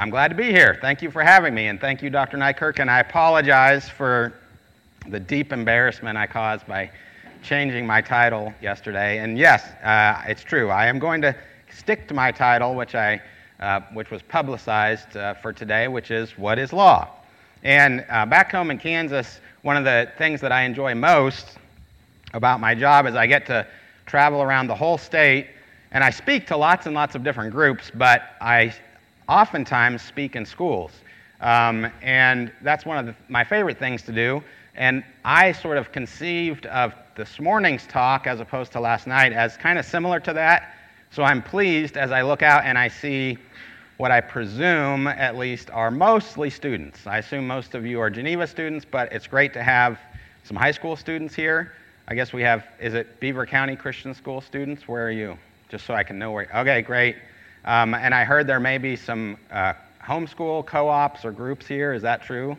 [0.00, 0.78] I'm glad to be here.
[0.80, 2.38] Thank you for having me, and thank you, Dr.
[2.38, 2.78] Nykirk.
[2.78, 4.32] And I apologize for
[5.06, 6.90] the deep embarrassment I caused by
[7.42, 9.18] changing my title yesterday.
[9.18, 10.70] And yes, uh, it's true.
[10.70, 11.36] I am going to
[11.68, 13.20] stick to my title, which, I,
[13.60, 17.06] uh, which was publicized uh, for today, which is What is Law?
[17.62, 21.58] And uh, back home in Kansas, one of the things that I enjoy most
[22.32, 23.66] about my job is I get to
[24.06, 25.48] travel around the whole state
[25.90, 28.72] and I speak to lots and lots of different groups, but I
[29.30, 30.90] oftentimes speak in schools.
[31.40, 34.42] Um, and that's one of the, my favorite things to do.
[34.74, 39.56] And I sort of conceived of this morning's talk, as opposed to last night, as
[39.56, 40.74] kind of similar to that.
[41.10, 43.38] So I'm pleased as I look out and I see
[43.98, 47.06] what I presume, at least, are mostly students.
[47.06, 49.98] I assume most of you are Geneva students, but it's great to have
[50.44, 51.72] some high school students here.
[52.08, 54.88] I guess we have, is it Beaver County Christian School students?
[54.88, 55.38] Where are you?
[55.68, 56.48] Just so I can know where.
[56.54, 57.16] Okay, great.
[57.64, 61.92] Um, and I heard there may be some uh, homeschool co ops or groups here.
[61.92, 62.56] Is that true?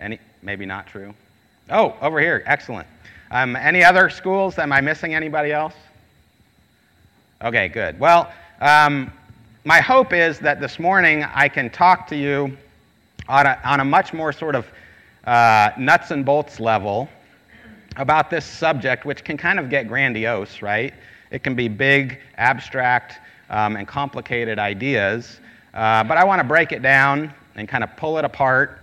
[0.00, 1.14] Any, maybe not true.
[1.70, 2.42] Oh, over here.
[2.46, 2.86] Excellent.
[3.30, 4.58] Um, any other schools?
[4.58, 5.74] Am I missing anybody else?
[7.42, 7.98] Okay, good.
[7.98, 9.12] Well, um,
[9.64, 12.56] my hope is that this morning I can talk to you
[13.28, 14.66] on a, on a much more sort of
[15.24, 17.08] uh, nuts and bolts level
[17.96, 20.94] about this subject, which can kind of get grandiose, right?
[21.30, 23.18] It can be big, abstract,
[23.50, 25.40] um, and complicated ideas.
[25.74, 28.78] Uh, but I want to break it down and kind of pull it apart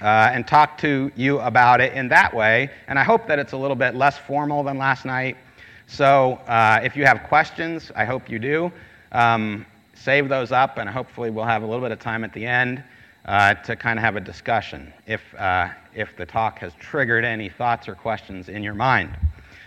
[0.00, 2.70] uh, and talk to you about it in that way.
[2.88, 5.36] And I hope that it's a little bit less formal than last night.
[5.86, 8.72] So uh, if you have questions, I hope you do.
[9.12, 12.44] Um, save those up, and hopefully we'll have a little bit of time at the
[12.46, 12.82] end
[13.26, 17.48] uh, to kind of have a discussion if, uh, if the talk has triggered any
[17.48, 19.16] thoughts or questions in your mind.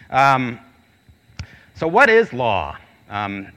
[0.09, 0.59] Um,
[1.75, 2.77] so, what is law?
[3.09, 3.47] Um,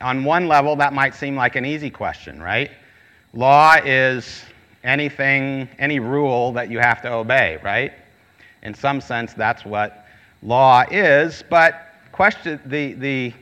[0.00, 2.70] on one level, that might seem like an easy question, right?
[3.34, 4.42] Law is
[4.82, 7.92] anything, any rule that you have to obey, right?
[8.62, 10.06] In some sense, that's what
[10.42, 11.44] law is.
[11.48, 13.32] But question, the, the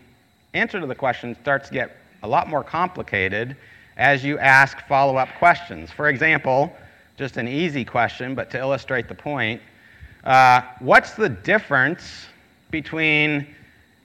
[0.54, 3.56] answer to the question starts to get a lot more complicated
[3.96, 5.90] as you ask follow up questions.
[5.90, 6.72] For example,
[7.16, 9.60] just an easy question, but to illustrate the point,
[10.24, 12.26] uh, what's the difference
[12.70, 13.46] between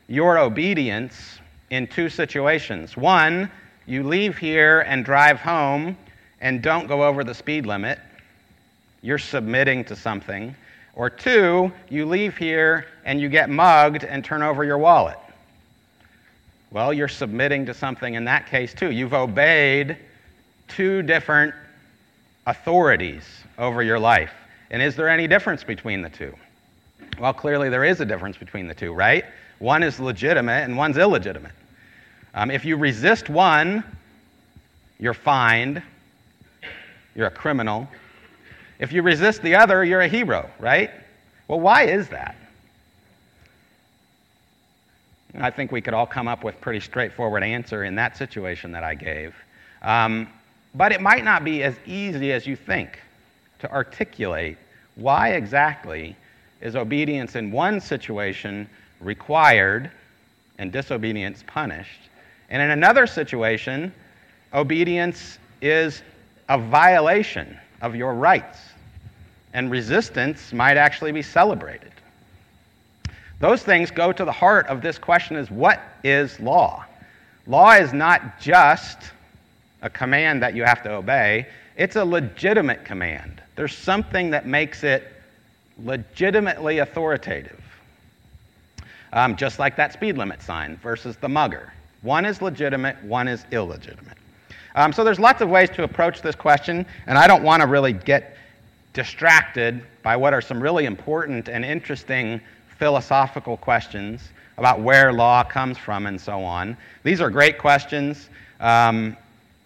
[0.08, 1.40] your obedience
[1.74, 2.96] in two situations.
[2.96, 3.50] One,
[3.88, 5.98] you leave here and drive home
[6.40, 7.98] and don't go over the speed limit.
[9.02, 10.56] You're submitting to something.
[10.96, 15.18] Or two, you leave here and you get mugged and turn over your wallet.
[16.70, 18.92] Well, you're submitting to something in that case too.
[18.92, 19.98] You've obeyed
[20.68, 21.56] two different
[22.46, 23.24] authorities
[23.58, 24.32] over your life.
[24.70, 26.36] And is there any difference between the two?
[27.20, 29.26] Well, clearly there is a difference between the two, right?
[29.58, 31.54] One is legitimate and one's illegitimate.
[32.34, 33.84] Um, if you resist one,
[35.00, 35.82] you're fined,
[37.16, 37.88] you're a criminal.
[38.80, 40.92] If you resist the other, you're a hero, right?
[41.48, 42.36] Well, why is that?
[45.36, 48.84] I think we could all come up with pretty straightforward answer in that situation that
[48.84, 49.36] I gave.
[49.82, 50.28] Um,
[50.76, 53.00] but it might not be as easy as you think
[53.60, 54.58] to articulate
[54.96, 56.16] why exactly
[56.62, 58.70] is obedience in one situation
[59.00, 59.92] required
[60.60, 62.10] and disobedience punished,
[62.50, 63.94] and in another situation,
[64.54, 66.02] obedience is
[66.50, 68.60] a violation of your rights,
[69.54, 71.92] and resistance might actually be celebrated.
[73.40, 76.86] Those things go to the heart of this question is what is law?
[77.46, 78.98] Law is not just
[79.82, 83.42] a command that you have to obey, it's a legitimate command.
[83.56, 85.12] There's something that makes it
[85.84, 87.60] legitimately authoritative.
[89.12, 91.74] Um, just like that speed limit sign versus the mugger.
[92.04, 94.18] One is legitimate, one is illegitimate.
[94.76, 97.68] Um, so there's lots of ways to approach this question, and I don't want to
[97.68, 98.38] really get
[98.92, 102.42] distracted by what are some really important and interesting
[102.78, 106.76] philosophical questions about where law comes from and so on.
[107.04, 108.30] These are great questions.
[108.60, 109.16] Um,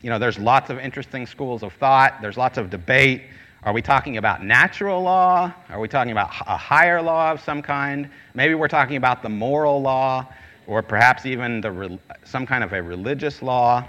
[0.01, 2.21] you know, there's lots of interesting schools of thought.
[2.21, 3.23] There's lots of debate.
[3.63, 5.51] Are we talking about natural law?
[5.69, 8.09] Are we talking about a higher law of some kind?
[8.35, 10.27] Maybe we're talking about the moral law
[10.67, 13.83] or perhaps even the, some kind of a religious law.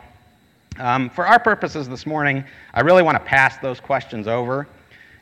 [0.78, 4.68] Um, for our purposes this morning, I really want to pass those questions over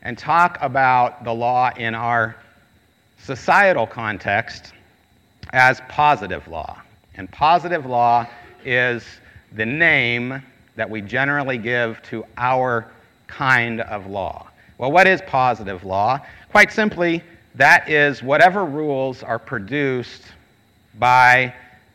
[0.02, 2.36] and talk about the law in our
[3.18, 4.74] societal context
[5.52, 6.80] as positive law.
[7.14, 8.26] And positive law
[8.64, 9.04] is
[9.52, 10.42] the name
[10.76, 12.90] that we generally give to our
[13.26, 14.48] kind of law.
[14.76, 16.20] Well, what is positive law?
[16.50, 17.22] Quite simply,
[17.54, 20.22] that is whatever rules are produced
[20.98, 21.54] by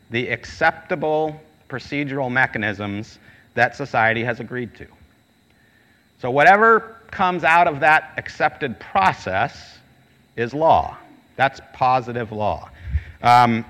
[0.09, 1.39] the acceptable
[1.69, 3.19] procedural mechanisms
[3.53, 4.87] that society has agreed to.
[6.19, 9.77] So, whatever comes out of that accepted process
[10.35, 10.97] is law.
[11.35, 12.69] That's positive law.
[13.21, 13.65] Um,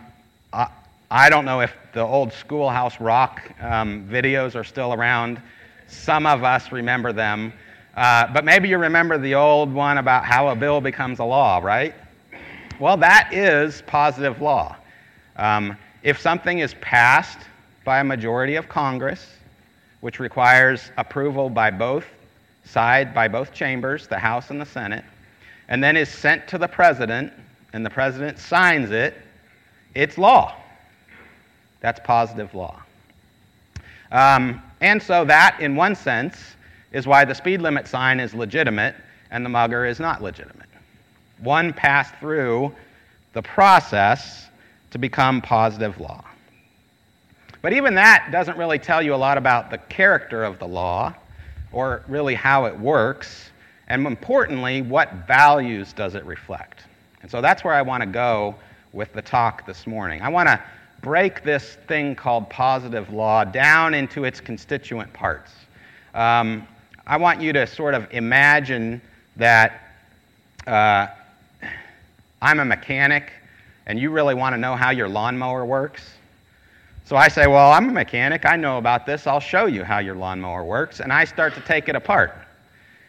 [0.52, 0.68] I,
[1.10, 5.42] I, don't know if the old Schoolhouse Rock um, videos are still around.
[5.88, 7.54] Some of us remember them.
[7.96, 11.60] Uh, but maybe you remember the old one about how a bill becomes a law,
[11.60, 11.94] right?
[12.80, 14.76] Well, that is positive law.
[15.42, 17.40] Um, if something is passed
[17.84, 19.28] by a majority of Congress,
[20.02, 22.06] which requires approval by both
[22.64, 25.04] side, by both chambers, the House and the Senate,
[25.68, 27.34] and then is sent to the president,
[27.74, 29.16] and the president signs it,
[29.96, 30.56] it's law.
[31.80, 32.80] That's positive law.
[34.12, 36.38] Um, and so, that, in one sense,
[36.92, 38.94] is why the speed limit sign is legitimate
[39.32, 40.70] and the mugger is not legitimate.
[41.40, 42.76] One passed through
[43.34, 44.51] the process
[44.92, 46.24] to become positive law.
[47.62, 51.14] But even that doesn't really tell you a lot about the character of the law
[51.72, 53.50] or really how it works,
[53.88, 56.84] and importantly, what values does it reflect.
[57.22, 58.56] And so that's where I want to go
[58.94, 60.22] with the talk this morning.
[60.22, 60.62] I want to
[61.02, 65.52] break this thing called positive law down into its constituent parts.
[66.14, 66.68] Um,
[67.08, 69.02] I want you to sort of imagine
[69.38, 69.82] that
[70.68, 71.08] uh,
[72.42, 73.32] I'm a mechanic
[73.92, 76.02] and you really want to know how your lawnmower works.
[77.04, 78.46] So I say, Well, I'm a mechanic.
[78.46, 79.28] I know about this.
[79.28, 81.02] I'll show you how your lawnmower works.
[81.02, 82.34] And I start to take it apart.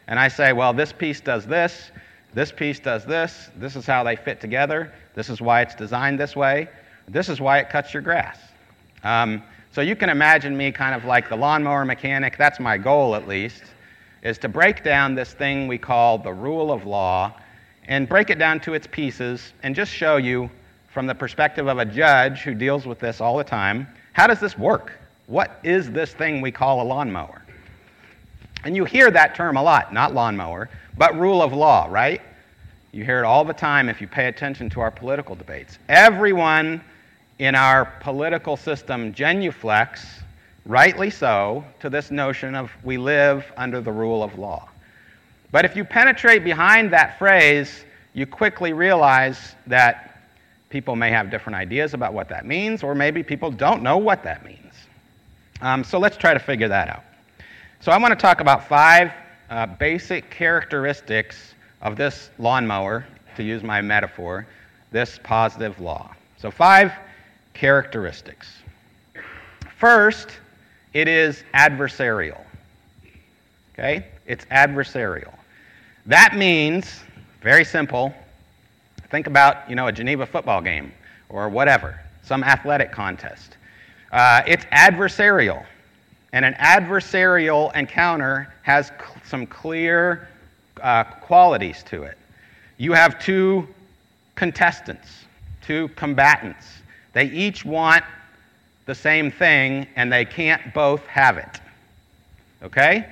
[0.08, 1.92] And I say, Well, this piece does this.
[2.34, 3.48] This piece does this.
[3.54, 4.92] This is how they fit together.
[5.14, 6.68] This is why it's designed this way.
[7.06, 8.40] This is why it cuts your grass.
[9.04, 12.36] Um, so you can imagine me kind of like the lawnmower mechanic.
[12.36, 13.62] That's my goal, at least
[14.22, 17.32] is to break down this thing we call the rule of law
[17.86, 20.50] and break it down to its pieces and just show you
[20.92, 24.40] from the perspective of a judge who deals with this all the time how does
[24.40, 24.92] this work?
[25.26, 27.42] What is this thing we call a lawnmower?
[28.64, 30.68] And you hear that term a lot, not lawnmower,
[30.98, 32.20] but rule of law, right?
[32.92, 35.78] You hear it all the time if you pay attention to our political debates.
[35.88, 36.82] Everyone
[37.38, 40.04] in our political system genuflects
[40.66, 44.68] rightly so, to this notion of we live under the rule of law.
[45.50, 50.11] But if you penetrate behind that phrase, you quickly realize that
[50.72, 54.24] people may have different ideas about what that means, or maybe people don't know what
[54.24, 54.74] that means.
[55.60, 57.04] Um, so let's try to figure that out.
[57.80, 59.12] So I want to talk about five
[59.50, 63.04] uh, basic characteristics of this lawnmower,
[63.36, 64.46] to use my metaphor,
[64.90, 66.14] this positive law.
[66.38, 66.92] So, five
[67.54, 68.48] characteristics.
[69.78, 70.28] First,
[70.92, 72.40] it is adversarial.
[73.72, 74.06] Okay?
[74.26, 75.34] It's adversarial.
[76.06, 77.00] That means,
[77.42, 78.14] very simple,
[79.12, 80.90] think about, you know, a Geneva football game
[81.28, 83.58] or whatever, some athletic contest.
[84.10, 85.64] Uh, it's adversarial.
[86.32, 90.28] And an adversarial encounter has cl- some clear
[90.82, 92.16] uh, qualities to it.
[92.78, 93.68] You have two
[94.34, 95.26] contestants,
[95.60, 96.66] two combatants.
[97.12, 98.04] They each want
[98.86, 101.60] the same thing and they can't both have it.
[102.62, 103.06] Okay?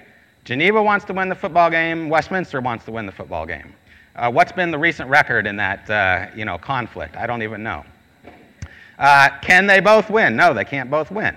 [0.44, 3.74] Geneva wants to win the football game, Westminster wants to win the football game.
[4.16, 7.16] Uh, what's been the recent record in that uh, you know, conflict?
[7.16, 7.84] I don't even know.
[8.98, 10.36] Uh, can they both win?
[10.36, 11.36] No, they can't both win.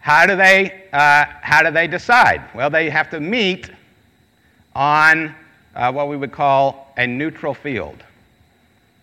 [0.00, 2.42] How do they, uh, how do they decide?
[2.54, 3.70] Well, they have to meet
[4.74, 5.34] on
[5.74, 8.04] uh, what we would call a neutral field.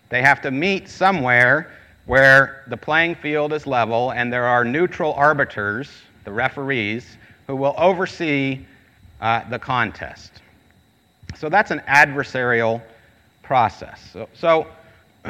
[0.08, 1.70] They have to meet somewhere
[2.06, 5.90] where the playing field is level and there are neutral arbiters,
[6.24, 8.64] the referees, who will oversee
[9.20, 10.40] uh, the contest.
[11.38, 12.82] So that's an adversarial
[13.42, 14.00] process.
[14.12, 14.66] So, so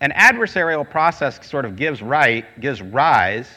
[0.00, 3.48] an adversarial process sort of gives right, gives rise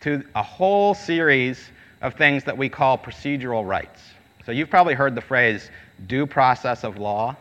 [0.00, 4.00] to a whole series of things that we call procedural rights.
[4.46, 5.70] So you've probably heard the phrase
[6.06, 7.36] due process of law.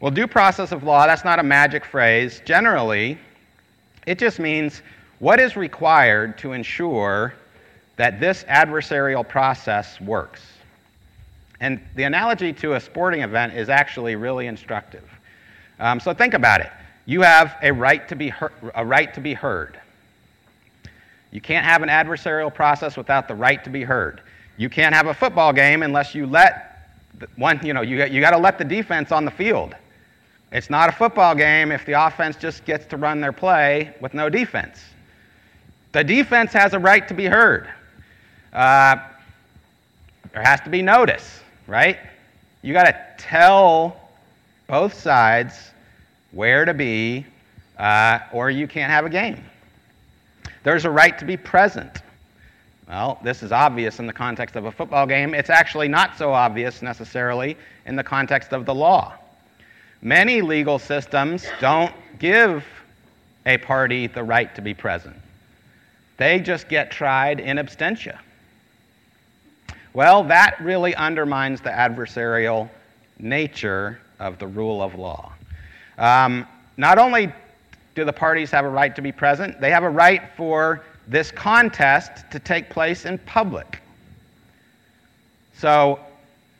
[0.00, 2.40] Well, due process of law, that's not a magic phrase.
[2.44, 3.18] Generally,
[4.06, 4.82] it just means
[5.18, 7.34] what is required to ensure
[7.96, 10.42] that this adversarial process works.
[11.60, 15.04] And the analogy to a sporting event is actually really instructive.
[15.78, 16.70] Um, so think about it.
[17.06, 18.32] You have a right to be
[18.74, 19.80] a right to be heard.
[21.30, 24.22] You can't have an adversarial process without the right to be heard.
[24.56, 26.76] You can't have a football game unless you let
[27.36, 29.74] one, you know, you, you got to let the defense on the field.
[30.52, 34.14] It's not a football game if the offense just gets to run their play with
[34.14, 34.80] no defense.
[35.92, 37.68] The defense has a right to be heard.
[38.52, 38.96] Uh,
[40.32, 41.98] there has to be notice, right?
[42.62, 43.96] You got to tell
[44.66, 45.70] both sides
[46.32, 47.26] where to be,
[47.78, 49.42] uh, or you can't have a game.
[50.62, 52.02] There's a right to be present.
[52.88, 55.34] Well, this is obvious in the context of a football game.
[55.34, 59.14] It's actually not so obvious necessarily in the context of the law.
[60.02, 62.64] Many legal systems don't give
[63.44, 65.16] a party the right to be present,
[66.16, 68.18] they just get tried in absentia.
[69.96, 72.68] Well, that really undermines the adversarial
[73.18, 75.32] nature of the rule of law.
[75.96, 77.32] Um, not only
[77.94, 81.30] do the parties have a right to be present, they have a right for this
[81.30, 83.80] contest to take place in public.
[85.56, 85.98] So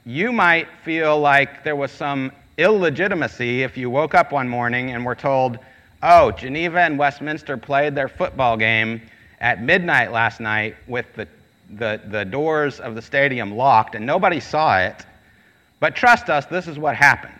[0.07, 5.05] you might feel like there was some illegitimacy if you woke up one morning and
[5.05, 5.59] were told,
[6.03, 9.03] oh, Geneva and Westminster played their football game
[9.43, 11.29] at midnight last night with the,
[11.71, 15.05] the, the doors of the stadium locked and nobody saw it.
[15.81, 17.33] But trust us, this is what happened.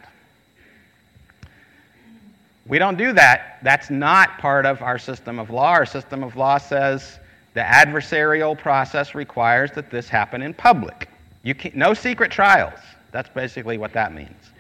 [2.67, 3.59] We don't do that.
[3.63, 5.71] That's not part of our system of law.
[5.71, 7.19] Our system of law says
[7.55, 11.09] the adversarial process requires that this happen in public.
[11.43, 12.81] You can, no secret trials.
[13.13, 14.51] That's basically what that means.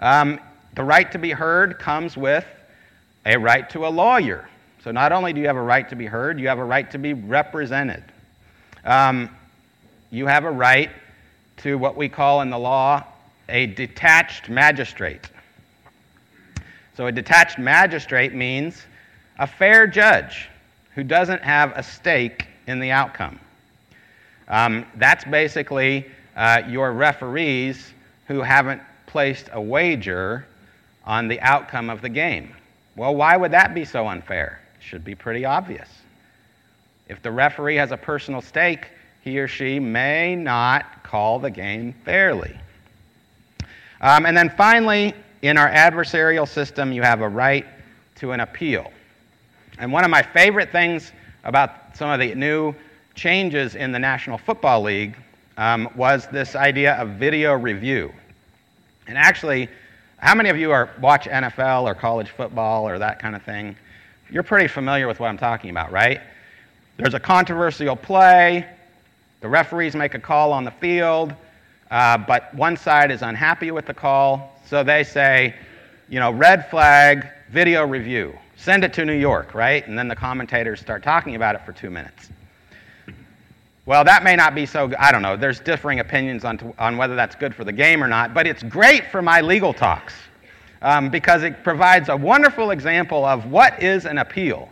[0.00, 0.38] Um,
[0.74, 2.44] the right to be heard comes with
[3.24, 4.48] a right to a lawyer.
[4.84, 6.88] So not only do you have a right to be heard, you have a right
[6.90, 8.04] to be represented.
[8.86, 9.28] Um,
[10.12, 10.90] you have a right
[11.58, 13.04] to what we call in the law
[13.48, 15.28] a detached magistrate.
[16.96, 18.86] So a detached magistrate means
[19.38, 20.48] a fair judge
[20.94, 23.38] who doesn't have a stake in the outcome.
[24.48, 27.92] Um, that's basically uh, your referees
[28.28, 30.46] who haven't placed a wager
[31.04, 32.54] on the outcome of the game.
[32.94, 34.60] Well, why would that be so unfair?
[34.78, 35.88] It should be pretty obvious.
[37.08, 38.88] If the referee has a personal stake,
[39.22, 42.56] he or she may not call the game fairly.
[44.00, 47.66] Um, and then finally, in our adversarial system, you have a right
[48.16, 48.92] to an appeal.
[49.78, 51.12] And one of my favorite things
[51.44, 52.74] about some of the new
[53.14, 55.16] changes in the National Football League
[55.56, 58.12] um, was this idea of video review.
[59.06, 59.68] And actually,
[60.18, 63.76] how many of you are watch NFL or college football or that kind of thing?
[64.30, 66.20] You're pretty familiar with what I'm talking about, right?
[66.96, 68.66] There's a controversial play.
[69.40, 71.34] The referees make a call on the field,
[71.90, 75.54] uh, but one side is unhappy with the call, so they say,
[76.08, 78.36] you know, red flag, video review.
[78.56, 79.86] Send it to New York, right?
[79.86, 82.30] And then the commentators start talking about it for two minutes.
[83.84, 85.36] Well, that may not be so, I don't know.
[85.36, 88.62] There's differing opinions on, on whether that's good for the game or not, but it's
[88.62, 90.14] great for my legal talks
[90.82, 94.70] um, because it provides a wonderful example of what is an appeal,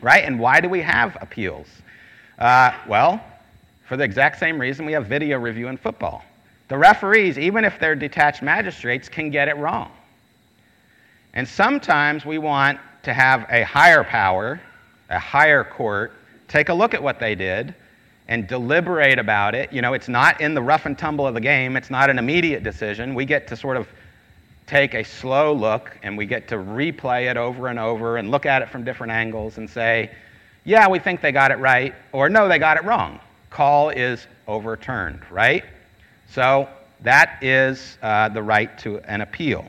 [0.00, 0.24] right?
[0.24, 1.66] And why do we have appeals?
[2.38, 3.22] Uh, well,
[3.86, 6.24] for the exact same reason we have video review in football.
[6.68, 9.90] The referees, even if they're detached magistrates, can get it wrong.
[11.32, 14.60] And sometimes we want to have a higher power,
[15.08, 16.12] a higher court,
[16.46, 17.74] take a look at what they did
[18.28, 19.72] and deliberate about it.
[19.72, 22.18] You know, it's not in the rough and tumble of the game, it's not an
[22.18, 23.14] immediate decision.
[23.14, 23.88] We get to sort of
[24.68, 28.46] take a slow look and we get to replay it over and over and look
[28.46, 30.10] at it from different angles and say,
[30.64, 33.18] yeah, we think they got it right, or no, they got it wrong.
[33.48, 35.64] Call is overturned, right?
[36.30, 36.68] So
[37.00, 39.64] that is uh, the right to an appeal.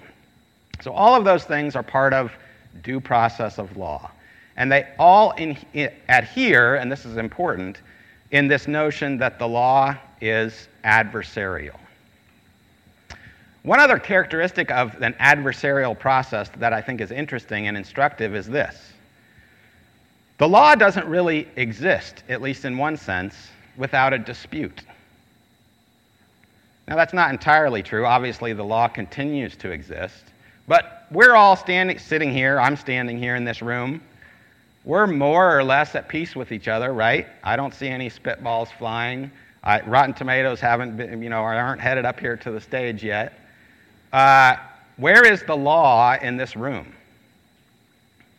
[0.81, 2.33] So all of those things are part of
[2.83, 4.11] due process of law.
[4.57, 7.77] And they all in, in, adhere, and this is important,
[8.31, 11.79] in this notion that the law is adversarial.
[13.63, 18.47] One other characteristic of an adversarial process that I think is interesting and instructive is
[18.47, 18.93] this
[20.37, 23.35] the law doesn't really exist, at least in one sense,
[23.75, 24.83] without a dispute.
[26.87, 28.05] Now, that's not entirely true.
[28.05, 30.23] Obviously, the law continues to exist.
[30.65, 34.01] But we're all standing, sitting here, I'm standing here in this room,
[34.85, 37.27] we're more or less at peace with each other, right?
[37.43, 39.29] I don't see any spitballs flying.
[39.63, 43.33] I, Rotten Tomatoes haven't been, you know, aren't headed up here to the stage yet.
[44.11, 44.55] Uh,
[44.97, 46.93] where is the law in this room?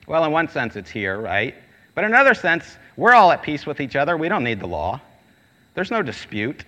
[0.06, 1.54] Well, in one sense, it's here, right?
[1.94, 4.16] But in another sense, we're all at peace with each other.
[4.16, 5.00] We don't need the law.
[5.74, 6.64] There's no dispute.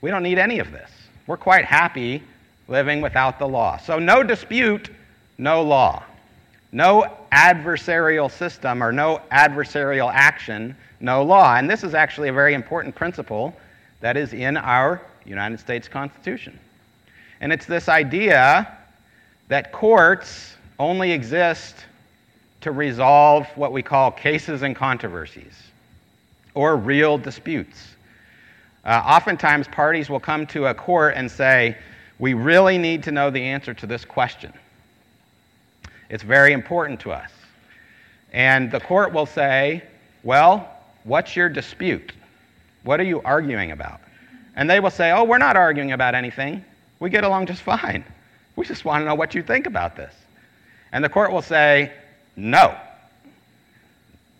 [0.00, 0.90] We don't need any of this.
[1.26, 2.22] We're quite happy
[2.68, 3.76] living without the law.
[3.76, 4.90] So, no dispute,
[5.38, 6.02] no law.
[6.72, 11.56] No adversarial system or no adversarial action, no law.
[11.56, 13.54] And this is actually a very important principle
[14.00, 16.58] that is in our United States Constitution.
[17.40, 18.76] And it's this idea
[19.48, 21.76] that courts only exist
[22.60, 25.54] to resolve what we call cases and controversies
[26.54, 27.94] or real disputes.
[28.84, 31.76] Uh, oftentimes, parties will come to a court and say,
[32.18, 34.52] We really need to know the answer to this question.
[36.08, 37.30] It's very important to us.
[38.32, 39.82] And the court will say,
[40.22, 40.68] Well,
[41.04, 42.12] what's your dispute?
[42.82, 44.00] What are you arguing about?
[44.56, 46.64] And they will say, Oh, we're not arguing about anything.
[47.00, 48.04] We get along just fine.
[48.56, 50.14] We just want to know what you think about this.
[50.92, 51.92] And the court will say,
[52.36, 52.78] No.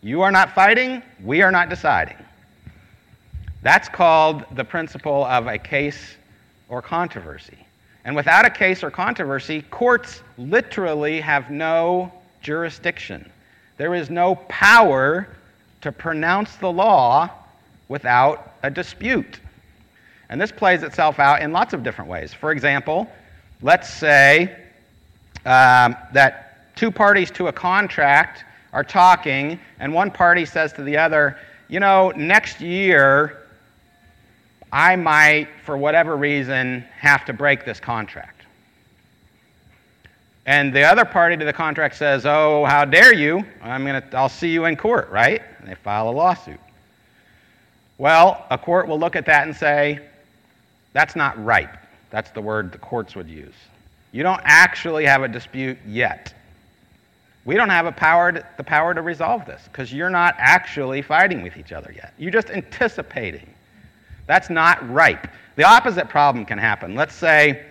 [0.02, 2.16] You are not fighting, we are not deciding.
[3.62, 6.16] That's called the principle of a case
[6.70, 7.58] or controversy.
[8.04, 13.30] And without a case or controversy, courts literally have no jurisdiction.
[13.76, 15.28] There is no power
[15.82, 17.30] to pronounce the law
[17.88, 19.40] without a dispute.
[20.30, 22.32] And this plays itself out in lots of different ways.
[22.32, 23.10] For example,
[23.62, 24.56] let's say
[25.44, 30.96] um, that two parties to a contract are talking, and one party says to the
[30.96, 31.36] other,
[31.68, 33.48] You know, next year
[34.72, 38.42] I might, for whatever reason, have to break this contract.
[40.46, 43.44] And the other party to the contract says, Oh, how dare you?
[43.60, 45.42] I'm gonna, I'll see you in court, right?
[45.58, 46.60] And they file a lawsuit.
[47.98, 50.06] Well, a court will look at that and say,
[50.92, 51.76] That's not ripe.
[52.10, 53.54] That's the word the courts would use.
[54.12, 56.34] You don't actually have a dispute yet.
[57.44, 61.42] We don't have power to, the power to resolve this because you're not actually fighting
[61.42, 62.12] with each other yet.
[62.18, 63.48] You're just anticipating.
[64.26, 65.26] That's not ripe.
[65.56, 66.94] The opposite problem can happen.
[66.94, 67.64] Let's say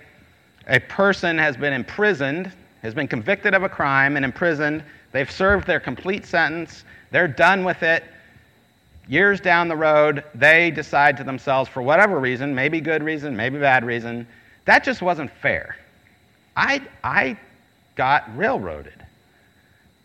[0.67, 4.83] a person has been imprisoned, has been convicted of a crime and imprisoned.
[5.11, 8.03] They've served their complete sentence, they're done with it.
[9.09, 13.57] Years down the road, they decide to themselves, for whatever reason, maybe good reason, maybe
[13.57, 14.27] bad reason,
[14.65, 15.75] that just wasn't fair.
[16.55, 17.35] I, I
[17.95, 18.93] got railroaded.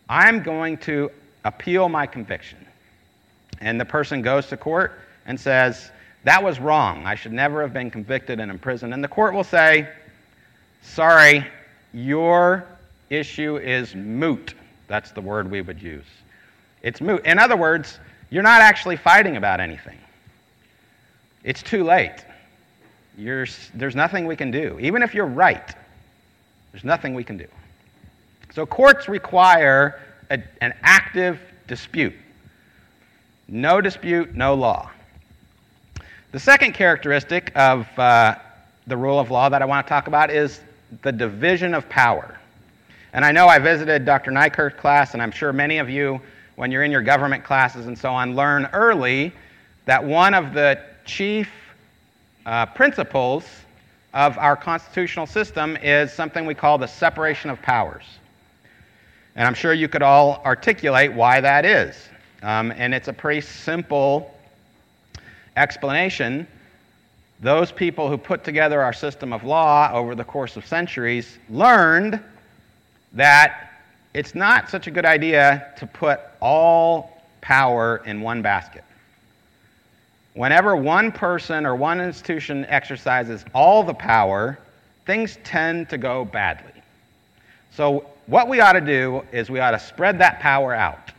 [0.08, 1.10] I'm going to
[1.44, 2.58] appeal my conviction.
[3.60, 5.90] And the person goes to court and says,
[6.24, 7.04] That was wrong.
[7.04, 8.94] I should never have been convicted and imprisoned.
[8.94, 9.86] And the court will say,
[10.80, 11.46] Sorry,
[11.92, 12.64] your
[13.10, 14.54] issue is moot.
[14.88, 16.06] That's the word we would use.
[16.82, 17.24] It's moot.
[17.26, 17.98] In other words,
[18.30, 19.98] you're not actually fighting about anything.
[21.42, 22.24] It's too late.
[23.16, 24.78] You're, there's nothing we can do.
[24.80, 25.74] Even if you're right,
[26.72, 27.46] there's nothing we can do.
[28.52, 32.14] So courts require a, an active dispute.
[33.48, 34.90] No dispute, no law.
[36.32, 38.36] The second characteristic of uh,
[38.86, 40.60] the rule of law that I want to talk about is
[41.02, 42.38] the division of power.
[43.12, 44.32] And I know I visited Dr.
[44.32, 46.20] Nykirk's class, and I'm sure many of you,
[46.56, 49.32] when you're in your government classes and so on, learn early
[49.86, 51.50] that one of the chief
[52.46, 53.44] uh, principles
[54.12, 58.04] of our constitutional system is something we call the separation of powers.
[59.34, 61.96] And I'm sure you could all articulate why that is.
[62.42, 64.32] Um, and it's a pretty simple
[65.56, 66.46] explanation.
[67.40, 72.20] Those people who put together our system of law over the course of centuries learned
[73.12, 73.73] that
[74.14, 78.84] it's not such a good idea to put all power in one basket.
[80.34, 84.58] Whenever one person or one institution exercises all the power,
[85.04, 86.72] things tend to go badly.
[87.72, 91.10] So what we ought to do is we ought to spread that power out.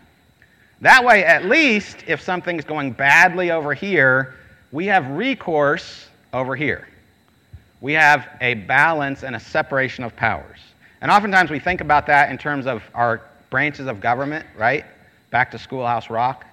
[0.82, 4.36] That way, at least, if something's going badly over here,
[4.72, 6.88] we have recourse over here.
[7.82, 10.60] We have a balance and a separation of powers.
[11.06, 14.86] And oftentimes we think about that in terms of our branches of government, right?
[15.30, 16.48] Back to Schoolhouse Rock.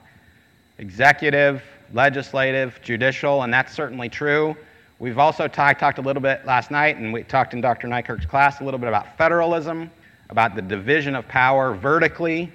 [0.77, 1.63] Executive,
[1.95, 4.55] legislative, judicial, and that's certainly true.
[4.99, 7.89] We've also talked, talked a little bit last night, and we talked in Dr.
[7.89, 9.91] Nykirk's class a little bit about federalism
[10.29, 12.53] about the division of power vertically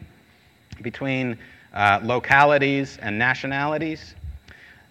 [0.83, 1.35] between
[1.73, 4.13] uh, localities and nationalities.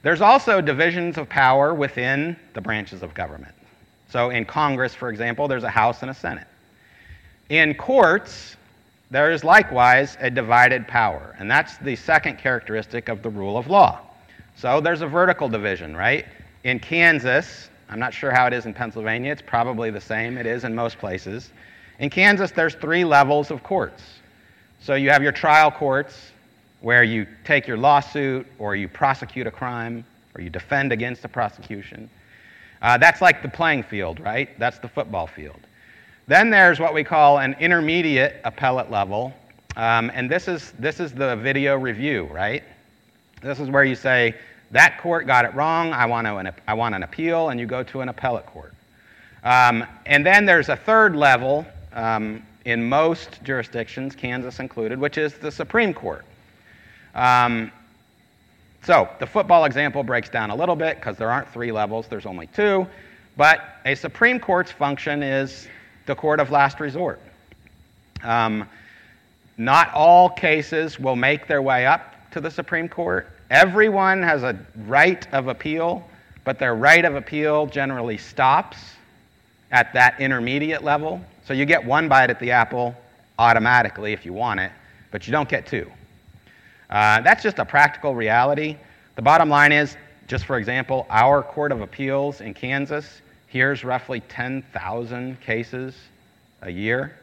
[0.02, 3.54] There's also divisions of power within the branches of government.
[4.10, 6.48] So in Congress, for example, there's a House and a Senate.
[7.48, 8.56] In courts,
[9.10, 13.68] there is likewise a divided power, and that's the second characteristic of the rule of
[13.68, 14.00] law.
[14.56, 16.26] So there's a vertical division, right?
[16.64, 20.46] In Kansas, I'm not sure how it is in Pennsylvania, it's probably the same, it
[20.46, 21.50] is in most places.
[22.00, 24.02] In Kansas, there's three levels of courts.
[24.80, 26.32] So you have your trial courts,
[26.80, 30.04] where you take your lawsuit, or you prosecute a crime,
[30.34, 32.10] or you defend against a prosecution.
[32.82, 34.58] Uh, that's like the playing field, right?
[34.58, 35.60] That's the football field.
[36.28, 39.32] Then there's what we call an intermediate appellate level,
[39.76, 42.64] um, and this is, this is the video review, right?
[43.42, 44.34] This is where you say,
[44.72, 47.84] that court got it wrong, I want, to, I want an appeal, and you go
[47.84, 48.74] to an appellate court.
[49.44, 55.34] Um, and then there's a third level, um, in most jurisdictions, Kansas included, which is
[55.34, 56.24] the Supreme Court.
[57.14, 57.70] Um,
[58.82, 62.26] so the football example breaks down a little bit because there aren't three levels, there's
[62.26, 62.84] only two.
[63.36, 65.68] But a Supreme Court's function is
[66.06, 67.20] the court of last resort.
[68.22, 68.68] Um,
[69.58, 74.58] not all cases will make their way up to the Supreme Court, Everyone has a
[74.86, 76.04] right of appeal,
[76.44, 78.76] but their right of appeal generally stops
[79.70, 81.20] at that intermediate level.
[81.44, 82.96] So you get one bite at the apple
[83.38, 84.72] automatically if you want it,
[85.12, 85.90] but you don't get two.
[86.90, 88.76] Uh, that's just a practical reality.
[89.14, 93.22] The bottom line is, just for example, our Court of Appeals in Kansas
[93.56, 95.94] hears roughly 10,000 cases
[96.60, 97.16] a year.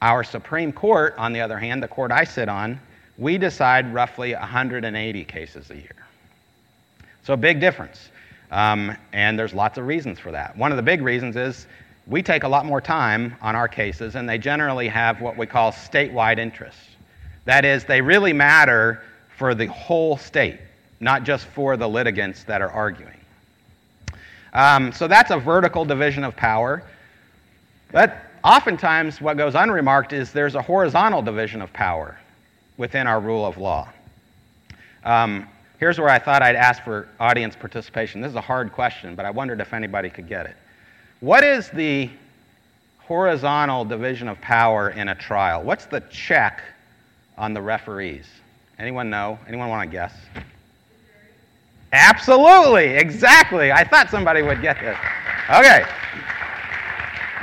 [0.00, 2.78] Our Supreme Court, on the other hand, the court I sit on,
[3.18, 5.96] we decide roughly 180 cases a year.
[7.24, 8.10] So, big difference.
[8.52, 10.56] Um, and there's lots of reasons for that.
[10.56, 11.66] One of the big reasons is
[12.06, 15.46] we take a lot more time on our cases, and they generally have what we
[15.46, 16.90] call statewide interests.
[17.44, 19.02] That is, they really matter
[19.36, 20.60] for the whole state,
[21.00, 23.18] not just for the litigants that are arguing.
[24.52, 26.82] Um, so that's a vertical division of power.
[27.90, 32.18] But oftentimes, what goes unremarked is there's a horizontal division of power
[32.76, 33.88] within our rule of law.
[35.04, 38.20] Um, here's where I thought I'd ask for audience participation.
[38.20, 40.56] This is a hard question, but I wondered if anybody could get it.
[41.20, 42.10] What is the
[42.98, 45.62] horizontal division of power in a trial?
[45.62, 46.62] What's the check
[47.36, 48.26] on the referees?
[48.78, 49.38] Anyone know?
[49.46, 50.14] Anyone want to guess?
[51.92, 53.70] Absolutely, exactly.
[53.70, 54.96] I thought somebody would get this.
[55.50, 55.84] Okay.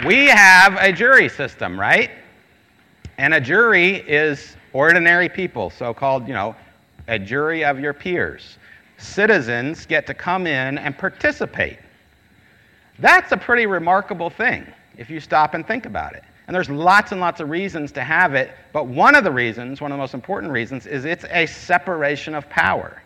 [0.06, 2.10] We have a jury system, right?
[3.18, 6.56] And a jury is ordinary people, so called, you know,
[7.08, 8.58] a jury of your peers.
[8.98, 11.80] Citizens get to come in and participate.
[12.98, 14.66] That's a pretty remarkable thing
[14.98, 16.24] if you stop and think about it.
[16.48, 19.80] And there's lots and lots of reasons to have it, but one of the reasons,
[19.80, 23.02] one of the most important reasons, is it's a separation of power.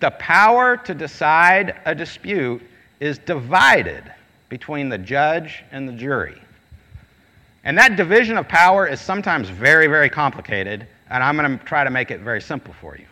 [0.00, 2.62] The power to decide a dispute
[3.00, 4.04] is divided
[4.48, 6.40] between the judge and the jury.
[7.64, 11.84] And that division of power is sometimes very, very complicated, and I'm going to try
[11.84, 13.04] to make it very simple for you.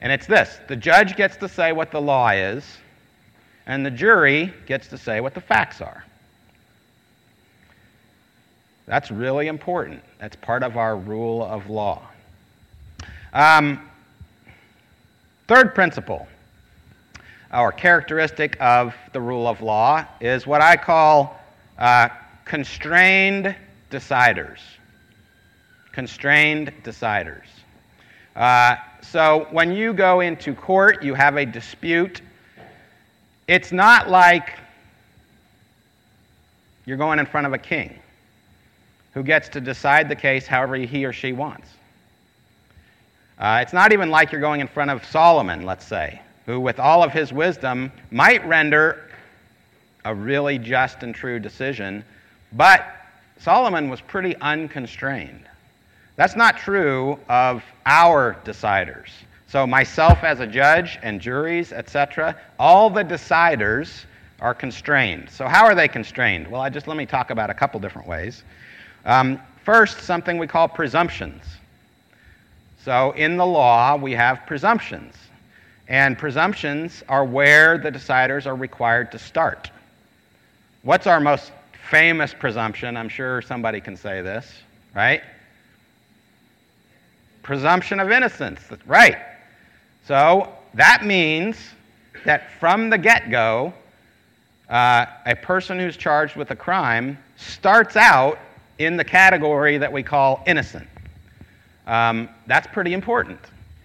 [0.00, 2.64] And it's this the judge gets to say what the law is,
[3.66, 6.04] and the jury gets to say what the facts are.
[8.86, 10.02] That's really important.
[10.18, 12.02] That's part of our rule of law.
[13.32, 13.88] Um,
[15.52, 16.26] third principle,
[17.50, 21.38] our characteristic of the rule of law, is what I call
[21.78, 22.08] uh,
[22.46, 23.54] constrained
[23.90, 24.60] deciders.
[25.92, 27.44] Constrained deciders.
[28.34, 32.22] Uh, so when you go into court, you have a dispute
[33.48, 34.54] it's not like
[36.86, 37.98] you're going in front of a king
[39.12, 41.68] who gets to decide the case however he or she wants.
[43.42, 46.78] Uh, it's not even like you're going in front of Solomon, let's say, who, with
[46.78, 49.10] all of his wisdom, might render
[50.04, 52.04] a really just and true decision,
[52.52, 52.86] but
[53.40, 55.44] Solomon was pretty unconstrained.
[56.14, 59.08] That's not true of our deciders.
[59.48, 64.04] So, myself as a judge and juries, etc., all the deciders
[64.38, 65.28] are constrained.
[65.28, 66.46] So, how are they constrained?
[66.46, 68.44] Well, I just let me talk about a couple different ways.
[69.04, 71.42] Um, first, something we call presumptions.
[72.84, 75.14] So, in the law, we have presumptions.
[75.88, 79.70] And presumptions are where the deciders are required to start.
[80.82, 81.52] What's our most
[81.90, 82.96] famous presumption?
[82.96, 84.50] I'm sure somebody can say this,
[84.94, 85.22] right?
[87.42, 88.60] Presumption of innocence.
[88.86, 89.18] Right.
[90.06, 91.56] So that means
[92.24, 93.72] that from the get go,
[94.68, 98.38] uh, a person who's charged with a crime starts out
[98.78, 100.88] in the category that we call innocent.
[101.86, 103.38] Um, that's pretty important.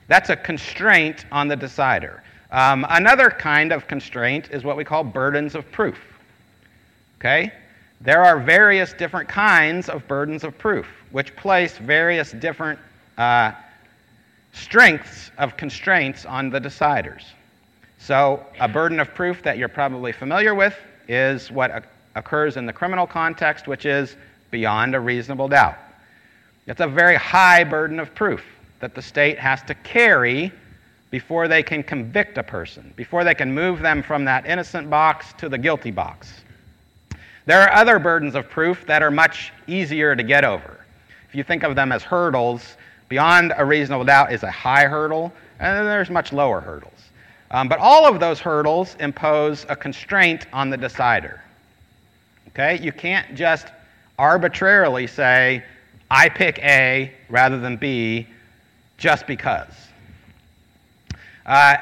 [0.07, 2.23] That's a constraint on the decider.
[2.51, 5.97] Um, another kind of constraint is what we call burdens of proof.
[7.19, 7.51] Okay?
[7.99, 12.79] There are various different kinds of burdens of proof, which place various different
[13.17, 13.51] uh,
[14.53, 17.23] strengths of constraints on the deciders.
[17.99, 20.75] So, a burden of proof that you're probably familiar with
[21.07, 24.15] is what occurs in the criminal context, which is
[24.51, 25.77] beyond a reasonable doubt.
[26.67, 28.43] It's a very high burden of proof
[28.79, 30.51] that the state has to carry
[31.09, 35.33] before they can convict a person, before they can move them from that innocent box
[35.37, 36.31] to the guilty box.
[37.45, 40.85] There are other burdens of proof that are much easier to get over.
[41.29, 42.75] If you think of them as hurdles,
[43.09, 46.93] Beyond a reasonable doubt is a high hurdle, and then there's much lower hurdles.
[47.51, 51.41] Um, but all of those hurdles impose a constraint on the decider.
[52.49, 52.77] Okay?
[52.79, 53.67] You can't just
[54.19, 55.63] arbitrarily say,
[56.09, 58.27] I pick A rather than B
[58.97, 59.73] just because.
[61.45, 61.77] Uh,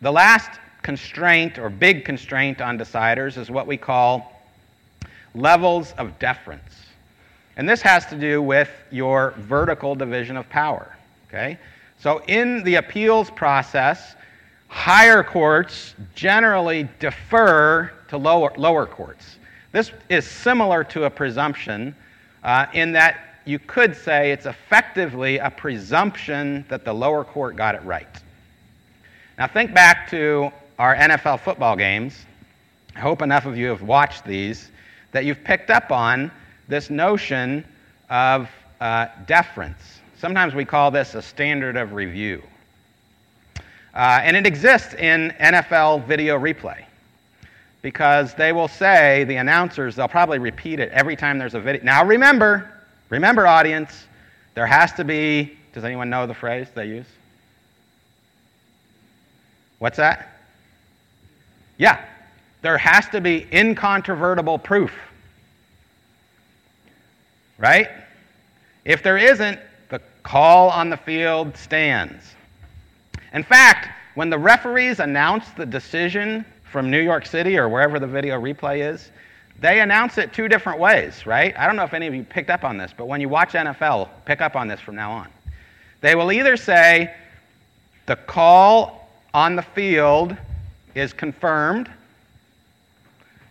[0.00, 0.50] the last
[0.82, 4.40] constraint or big constraint on deciders is what we call
[5.34, 6.62] levels of deference.
[7.56, 10.94] And this has to do with your vertical division of power.
[11.28, 11.58] Okay?
[11.98, 14.14] So, in the appeals process,
[14.68, 19.38] higher courts generally defer to lower, lower courts.
[19.72, 21.94] This is similar to a presumption
[22.44, 27.74] uh, in that you could say it's effectively a presumption that the lower court got
[27.74, 28.08] it right.
[29.38, 32.26] Now, think back to our NFL football games.
[32.94, 34.70] I hope enough of you have watched these
[35.12, 36.30] that you've picked up on
[36.68, 37.64] this notion
[38.10, 40.00] of uh, deference.
[40.18, 42.42] Sometimes we call this a standard of review.
[43.94, 46.84] Uh, and it exists in NFL video replay
[47.82, 51.84] because they will say, the announcers, they'll probably repeat it every time there's a video.
[51.84, 52.75] Now remember,
[53.08, 54.06] remember, audience,
[54.54, 57.06] there has to be, does anyone know the phrase they use?
[59.78, 60.40] What's that?
[61.78, 62.02] Yeah,
[62.62, 64.92] there has to be incontrovertible proof.
[67.58, 67.88] Right?
[68.84, 69.58] If there isn't,
[69.90, 72.34] the call on the field stands.
[73.32, 78.06] In fact, when the referees announce the decision from New York City or wherever the
[78.06, 79.10] video replay is,
[79.60, 81.56] they announce it two different ways, right?
[81.58, 83.52] I don't know if any of you picked up on this, but when you watch
[83.52, 85.28] NFL, pick up on this from now on.
[86.02, 87.14] They will either say
[88.04, 90.36] the call on the field
[90.94, 91.90] is confirmed,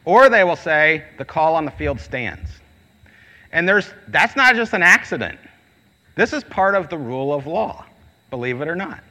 [0.05, 2.49] or they will say the call on the field stands.
[3.51, 5.39] And there's, that's not just an accident.
[6.15, 7.85] This is part of the rule of law,
[8.29, 9.03] believe it or not.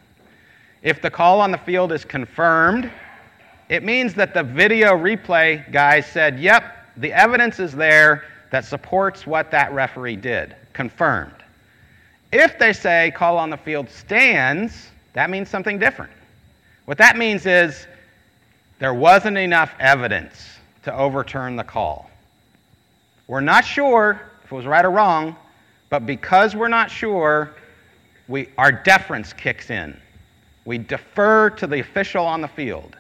[0.83, 2.90] If the call on the field is confirmed,
[3.68, 9.26] it means that the video replay guys said, yep, the evidence is there that supports
[9.26, 10.54] what that referee did.
[10.72, 11.35] Confirmed.
[12.33, 16.12] If they say call on the field stands, that means something different.
[16.85, 17.87] What that means is
[18.78, 22.11] there wasn't enough evidence to overturn the call.
[23.26, 25.37] We're not sure if it was right or wrong,
[25.88, 27.54] but because we're not sure,
[28.28, 29.96] we, our deference kicks in.
[30.64, 32.96] We defer to the official on the field.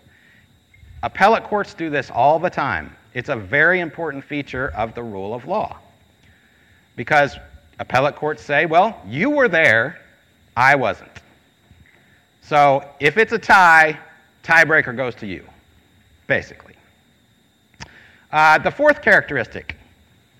[1.02, 2.96] Appellate courts do this all the time.
[3.14, 5.78] It's a very important feature of the rule of law.
[6.96, 7.36] Because
[7.78, 10.00] appellate courts say, well, you were there,
[10.56, 11.10] I wasn't.
[12.42, 13.98] So if it's a tie,
[14.42, 15.44] tiebreaker goes to you,
[16.26, 16.74] basically.
[18.32, 19.76] Uh, the fourth characteristic,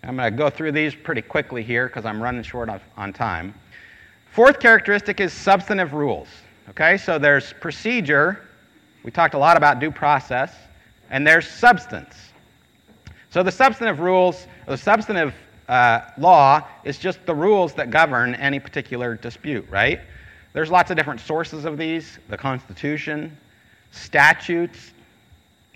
[0.02, 3.12] I'm going to go through these pretty quickly here because I'm running short of, on
[3.12, 3.54] time.
[4.32, 6.28] Fourth characteristic is substantive rules.
[6.70, 8.40] Okay, so there's procedure.
[9.04, 10.54] We talked a lot about due process,
[11.10, 12.32] and there's substance.
[13.34, 15.34] So the substantive rules, the substantive
[15.68, 20.02] uh, law is just the rules that govern any particular dispute, right?
[20.52, 23.36] There's lots of different sources of these the Constitution,
[23.90, 24.92] statutes,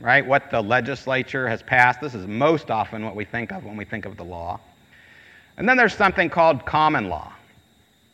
[0.01, 0.25] right?
[0.25, 2.01] What the legislature has passed.
[2.01, 4.61] This is most often what we think of when we think of the law.
[5.57, 7.33] And then there's something called common law.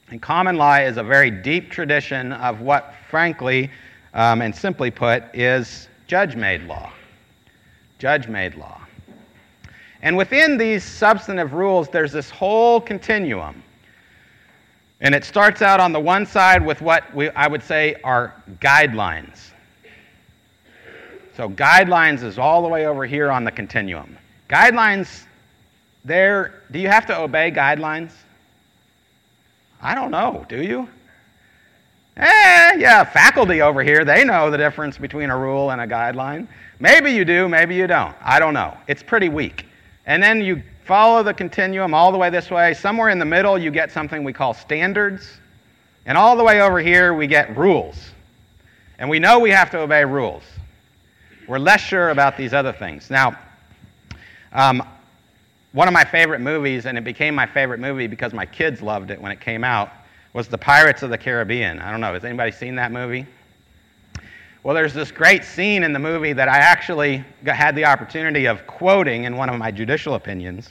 [0.09, 3.71] And common law is a very deep tradition of what, frankly,
[4.15, 6.91] um, and simply put, is judge made law.
[7.99, 8.81] Judge made law.
[10.05, 13.63] And within these substantive rules, there's this whole continuum.
[15.01, 18.35] And it starts out on the one side with what we, I would say are
[18.61, 19.51] guidelines.
[21.35, 24.19] So, guidelines is all the way over here on the continuum.
[24.51, 25.25] Guidelines,
[26.05, 28.13] there, do you have to obey guidelines?
[29.81, 30.87] I don't know, do you?
[32.19, 36.47] Eh, yeah, faculty over here, they know the difference between a rule and a guideline.
[36.79, 38.15] Maybe you do, maybe you don't.
[38.23, 38.77] I don't know.
[38.87, 39.67] It's pretty weak.
[40.07, 42.75] And then you follow the continuum all the way this way.
[42.75, 45.39] Somewhere in the middle, you get something we call standards.
[46.07, 47.97] And all the way over here, we get rules.
[48.99, 50.43] And we know we have to obey rules.
[51.49, 53.11] We're less sure about these other things.
[53.11, 53.39] Now,
[54.53, 54.87] um,
[55.73, 59.11] one of my favorite movies, and it became my favorite movie because my kids loved
[59.11, 59.91] it when it came out,
[60.33, 61.81] was The Pirates of the Caribbean.
[61.81, 63.27] I don't know, has anybody seen that movie?
[64.65, 68.67] Well, there's this great scene in the movie that I actually had the opportunity of
[68.67, 70.71] quoting in one of my judicial opinions,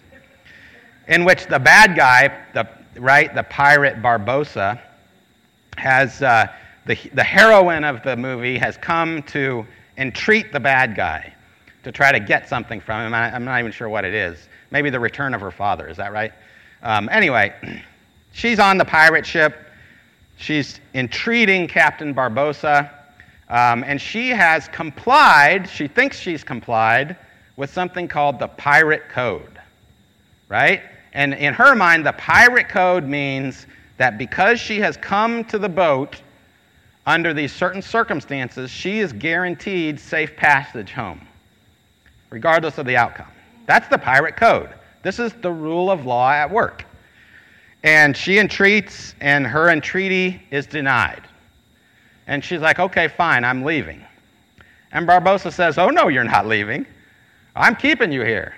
[1.07, 2.67] in which the bad guy, the,
[2.99, 4.81] right, the pirate Barbossa,
[5.77, 6.47] has uh,
[6.87, 9.63] the, the heroine of the movie has come to
[9.99, 11.31] entreat the bad guy
[11.83, 13.13] to try to get something from him.
[13.13, 14.39] I, I'm not even sure what it is.
[14.71, 16.33] Maybe the return of her father, is that right?
[16.81, 17.53] Um, anyway,
[18.31, 19.55] she's on the pirate ship.
[20.37, 22.89] She's entreating Captain Barbossa,
[23.53, 27.15] um, and she has complied, she thinks she's complied,
[27.55, 29.59] with something called the pirate code,
[30.49, 30.81] right?
[31.13, 35.69] And in her mind, the pirate code means that because she has come to the
[35.69, 36.19] boat
[37.05, 41.21] under these certain circumstances, she is guaranteed safe passage home,
[42.31, 43.31] regardless of the outcome.
[43.67, 44.71] That's the pirate code.
[45.03, 46.85] This is the rule of law at work.
[47.83, 51.21] And she entreats, and her entreaty is denied.
[52.27, 54.03] And she's like, okay, fine, I'm leaving.
[54.91, 56.85] And Barbossa says, oh, no, you're not leaving.
[57.55, 58.55] I'm keeping you here.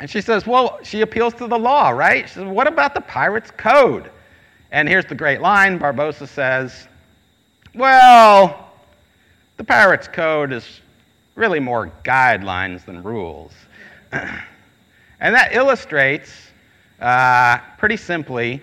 [0.00, 2.28] And she says, well, she appeals to the law, right?
[2.28, 4.10] She says, what about the pirate's code?
[4.70, 6.88] And here's the great line Barbossa says,
[7.74, 8.72] well,
[9.56, 10.80] the pirate's code is
[11.34, 13.52] really more guidelines than rules.
[14.12, 16.32] and that illustrates,
[17.00, 18.60] uh, pretty simply,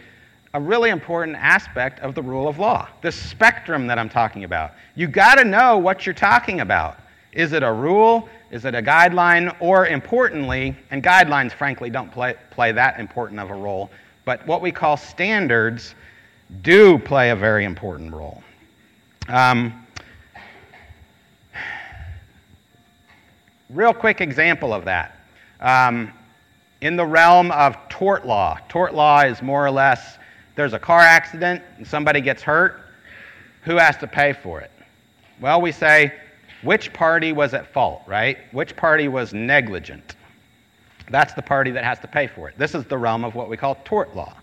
[0.55, 4.73] a really important aspect of the rule of law, the spectrum that I'm talking about.
[4.93, 6.97] You got to know what you're talking about.
[7.31, 8.29] Is it a rule?
[8.51, 9.55] Is it a guideline?
[9.59, 13.89] Or importantly, and guidelines frankly don't play, play that important of a role,
[14.25, 15.95] but what we call standards
[16.61, 18.43] do play a very important role.
[19.27, 19.87] Um,
[23.71, 25.17] real quick example of that.
[25.59, 26.13] Um,
[26.81, 30.19] in the realm of tort law, tort law is more or less
[30.55, 32.81] there's a car accident and somebody gets hurt,
[33.63, 34.71] who has to pay for it?
[35.39, 36.13] Well, we say,
[36.61, 38.37] which party was at fault, right?
[38.51, 40.15] Which party was negligent?
[41.09, 42.57] That's the party that has to pay for it.
[42.57, 44.35] This is the realm of what we call tort law.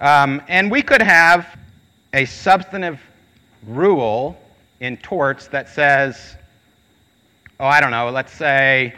[0.00, 1.58] Um, and we could have
[2.12, 3.00] a substantive
[3.66, 4.38] rule
[4.80, 6.36] in torts that says,
[7.58, 8.94] oh, I don't know, let's say,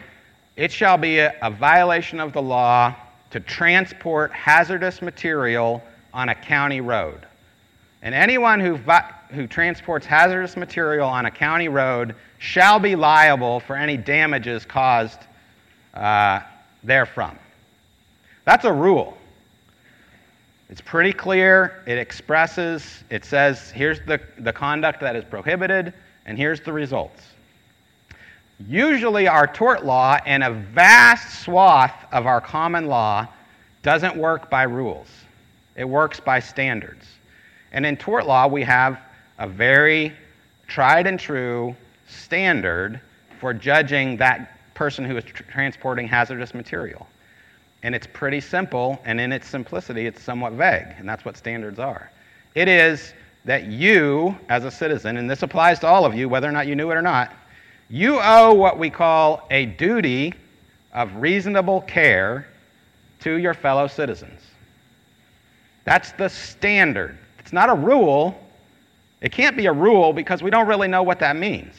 [0.57, 2.95] it shall be a, a violation of the law
[3.31, 7.27] to transport hazardous material on a county road.
[8.03, 8.77] And anyone who,
[9.31, 15.21] who transports hazardous material on a county road shall be liable for any damages caused
[15.95, 16.41] uh,
[16.85, 17.39] therefrom.
[18.45, 19.17] That's a rule.
[20.71, 21.83] It's pretty clear.
[21.87, 25.93] It expresses, it says, here's the, the conduct that is prohibited,
[26.27, 27.21] and here's the results.
[28.69, 33.27] Usually, our tort law and a vast swath of our common law
[33.83, 35.09] doesn't work by rules.
[35.81, 37.07] It works by standards.
[37.73, 39.01] And in tort law, we have
[39.39, 40.13] a very
[40.69, 41.75] tried and true
[42.07, 43.01] standard
[43.39, 47.07] for judging that person who is tr- transporting hazardous material.
[47.83, 51.79] And it's pretty simple, and in its simplicity, it's somewhat vague, and that's what standards
[51.79, 52.13] are.
[52.55, 53.15] It is
[53.47, 56.67] that you, as a citizen, and this applies to all of you, whether or not
[56.67, 57.33] you knew it or not,
[57.89, 60.35] you owe what we call a duty
[60.93, 62.47] of reasonable care
[63.21, 64.50] to your fellow citizens.
[65.91, 67.19] That's the standard.
[67.41, 68.41] It's not a rule.
[69.23, 71.75] It can't be a rule because we don't really know what that means.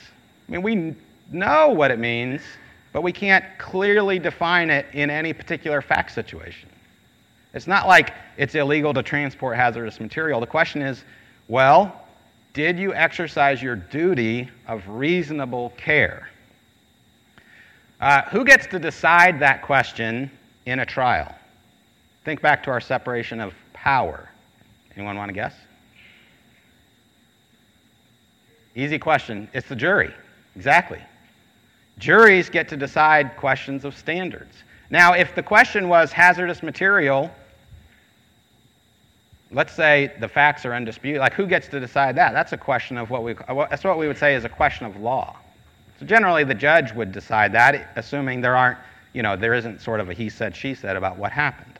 [0.49, 0.95] I mean, we
[1.31, 2.41] know what it means,
[2.91, 6.67] but we can't clearly define it in any particular fact situation.
[7.53, 10.41] It's not like it's illegal to transport hazardous material.
[10.41, 11.05] The question is
[11.47, 12.05] well,
[12.53, 16.27] did you exercise your duty of reasonable care?
[18.01, 20.29] Uh, who gets to decide that question
[20.65, 21.33] in a trial?
[22.25, 24.29] Think back to our separation of power?
[24.95, 25.55] Anyone want to guess?
[28.75, 29.49] Easy question.
[29.53, 30.13] It's the jury.
[30.55, 31.01] Exactly.
[31.97, 34.55] Juries get to decide questions of standards.
[34.91, 37.31] Now, if the question was hazardous material,
[39.51, 42.33] let's say the facts are undisputed, like who gets to decide that?
[42.33, 44.95] That's a question of what we, that's what we would say is a question of
[44.97, 45.35] law.
[45.99, 48.77] So generally the judge would decide that, assuming there aren't,
[49.13, 51.79] you know, there isn't sort of a he said, she said about what happened.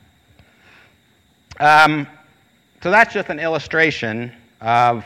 [1.62, 2.08] Um,
[2.82, 5.04] so that's just an illustration of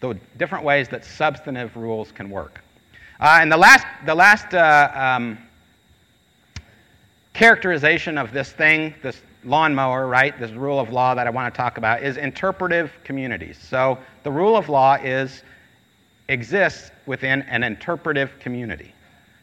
[0.00, 2.62] the different ways that substantive rules can work.
[3.18, 5.38] Uh, and the last, the last uh, um,
[7.32, 11.56] characterization of this thing, this lawnmower, right, this rule of law that I want to
[11.56, 13.56] talk about, is interpretive communities.
[13.58, 15.42] So the rule of law is
[16.28, 18.92] exists within an interpretive community.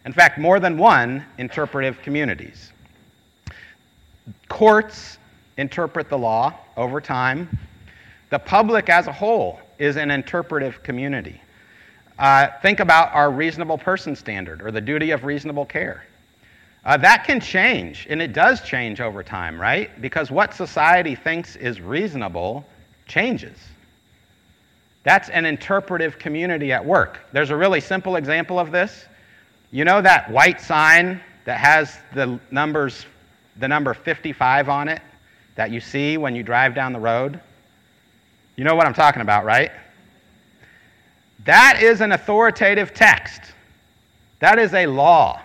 [0.05, 2.73] In fact, more than one interpretive communities.
[4.49, 5.17] Courts
[5.57, 7.57] interpret the law over time.
[8.29, 11.41] The public as a whole is an interpretive community.
[12.17, 16.03] Uh, think about our reasonable person standard or the duty of reasonable care.
[16.83, 20.01] Uh, that can change, and it does change over time, right?
[20.01, 22.65] Because what society thinks is reasonable
[23.05, 23.57] changes.
[25.03, 27.19] That's an interpretive community at work.
[27.33, 29.05] There's a really simple example of this.
[29.71, 33.05] You know that white sign that has the numbers,
[33.57, 35.01] the number 55 on it?
[35.57, 37.41] That you see when you drive down the road?
[38.55, 39.71] You know what I'm talking about, right?
[41.45, 43.41] That is an authoritative text.
[44.39, 45.41] That is a law.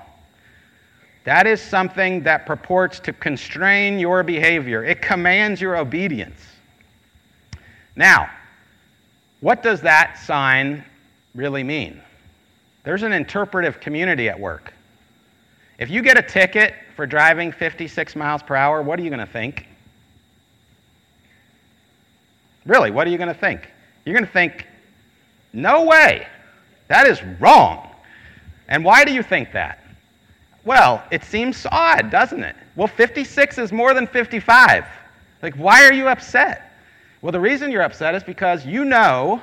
[1.24, 4.84] That is something that purports to constrain your behavior.
[4.84, 6.40] It commands your obedience.
[7.96, 8.30] Now,
[9.40, 10.84] what does that sign
[11.34, 12.00] really mean?
[12.84, 14.74] There's an interpretive community at work.
[15.78, 19.24] If you get a ticket for driving 56 miles per hour, what are you going
[19.24, 19.68] to think?
[22.64, 23.68] Really, what are you going to think?
[24.04, 24.66] You're going to think,
[25.52, 26.26] no way.
[26.88, 27.88] That is wrong.
[28.68, 29.84] And why do you think that?
[30.64, 32.56] Well, it seems odd, doesn't it?
[32.76, 34.86] Well, 56 is more than 55.
[35.42, 36.72] Like, why are you upset?
[37.20, 39.42] Well, the reason you're upset is because you know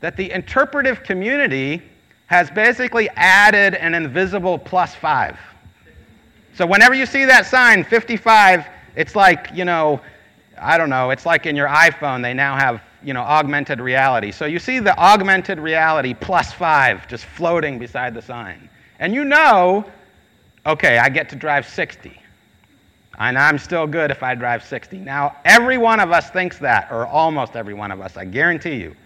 [0.00, 1.82] that the interpretive community
[2.26, 5.38] has basically added an invisible plus five.
[6.54, 10.00] So whenever you see that sign, 55, it's like, you know,
[10.60, 14.30] I don't know, it's like in your iPhone, they now have, you know, augmented reality.
[14.30, 18.68] So you see the augmented reality plus five just floating beside the sign.
[18.98, 19.84] And you know,
[20.66, 22.20] okay, I get to drive 60.
[23.18, 24.98] And I'm still good if I drive 60.
[24.98, 28.76] Now, every one of us thinks that, or almost every one of us, I guarantee
[28.76, 28.96] you.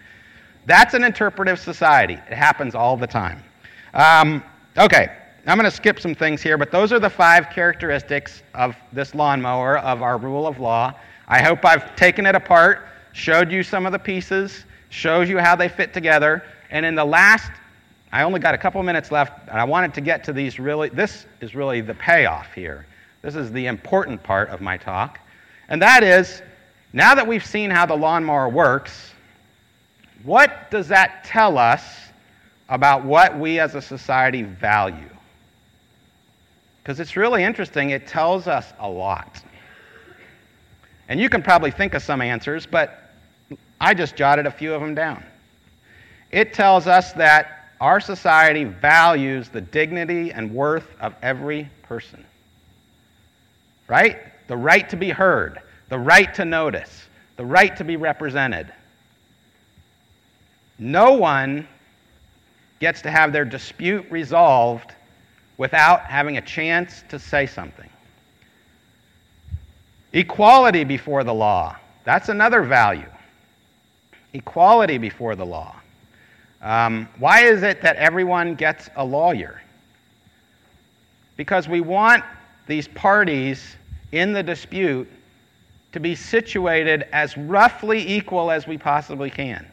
[0.65, 2.13] That's an interpretive society.
[2.13, 3.43] It happens all the time.
[3.93, 4.43] Um,
[4.77, 8.75] okay, I'm going to skip some things here, but those are the five characteristics of
[8.93, 10.93] this lawnmower, of our rule of law.
[11.29, 15.55] I hope I've taken it apart, showed you some of the pieces, shows you how
[15.55, 17.51] they fit together, and in the last,
[18.11, 20.89] I only got a couple minutes left, and I wanted to get to these really,
[20.89, 22.87] this is really the payoff here.
[23.21, 25.19] This is the important part of my talk.
[25.67, 26.41] And that is,
[26.93, 29.11] now that we've seen how the lawnmower works,
[30.23, 31.83] what does that tell us
[32.69, 35.09] about what we as a society value?
[36.81, 39.43] Because it's really interesting, it tells us a lot.
[41.09, 43.11] And you can probably think of some answers, but
[43.81, 45.23] I just jotted a few of them down.
[46.31, 52.23] It tells us that our society values the dignity and worth of every person
[53.89, 54.19] right?
[54.47, 58.71] The right to be heard, the right to notice, the right to be represented.
[60.77, 61.67] No one
[62.79, 64.93] gets to have their dispute resolved
[65.57, 67.88] without having a chance to say something.
[70.13, 71.75] Equality before the law.
[72.03, 73.09] That's another value.
[74.33, 75.75] Equality before the law.
[76.61, 79.61] Um, why is it that everyone gets a lawyer?
[81.37, 82.23] Because we want
[82.67, 83.75] these parties
[84.11, 85.07] in the dispute
[85.91, 89.65] to be situated as roughly equal as we possibly can.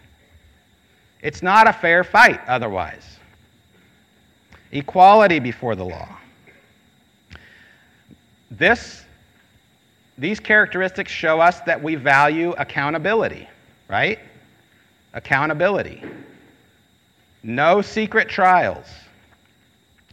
[1.23, 3.19] It's not a fair fight otherwise.
[4.73, 6.09] Equality before the law.
[8.51, 9.05] This,
[10.19, 13.49] these characteristics show us that we value accountability,
[13.89, 14.19] right?
[15.13, 16.03] Accountability.
[17.43, 18.87] No secret trials.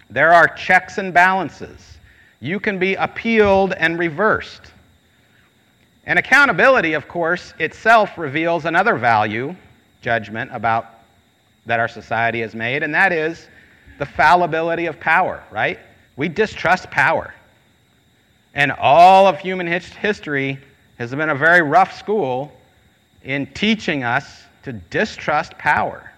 [0.10, 1.94] There are checks and balances
[2.44, 4.74] you can be appealed and reversed.
[6.06, 9.56] And accountability, of course, itself reveals another value,
[10.02, 10.88] judgment about
[11.66, 13.48] that our society has made, and that is
[13.98, 15.80] the fallibility of power, right?
[16.18, 17.34] We distrust power.
[18.54, 20.60] And all of human history
[20.98, 22.52] has been a very rough school
[23.24, 26.12] in teaching us to distrust power.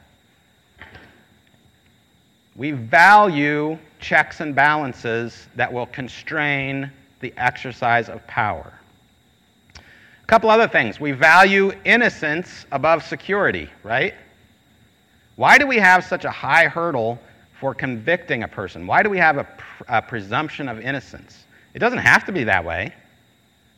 [2.56, 8.74] We value checks and balances that will constrain the exercise of power.
[9.78, 11.00] A couple other things.
[11.00, 14.14] We value innocence above security, right?
[15.36, 17.20] Why do we have such a high hurdle
[17.60, 18.88] for convicting a person?
[18.88, 19.48] Why do we have a,
[19.88, 21.45] a, presumption of innocence?
[21.76, 22.94] It doesn't have to be that way.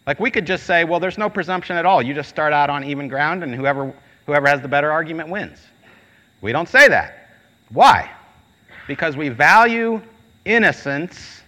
[0.06, 2.02] Like we could just say, well, there's no presumption at all.
[2.02, 3.92] You just start out on even ground, and whoever,
[4.28, 5.58] whoever has the better argument wins.
[6.42, 7.30] We don't say that.
[7.70, 8.10] Why?
[8.88, 10.00] Because we value
[10.46, 11.42] innocence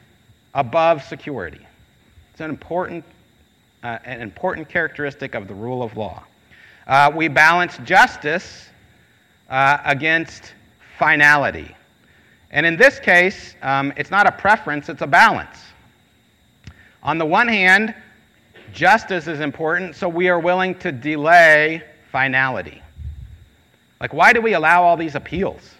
[0.56, 1.66] above security.
[2.32, 3.06] It's an important,
[3.84, 6.24] uh, an important characteristic of the rule of law.
[6.88, 8.70] Uh, we balance justice
[9.52, 10.56] uh, against
[10.98, 11.76] finality.
[12.50, 15.60] And in this case, um, it's not a preference, it's a balance.
[17.04, 17.96] On the one hand,
[18.74, 22.82] justice is important, so we are willing to delay finality.
[24.02, 25.76] Like, why do we allow all these appeals?